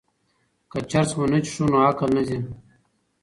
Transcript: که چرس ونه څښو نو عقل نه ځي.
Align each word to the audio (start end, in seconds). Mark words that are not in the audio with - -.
که 0.71 0.79
چرس 0.91 1.11
ونه 1.17 1.39
څښو 1.45 1.65
نو 1.71 1.77
عقل 1.87 2.09
نه 2.17 2.23
ځي. 2.27 2.39